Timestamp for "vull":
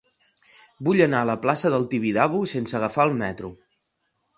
0.87-1.03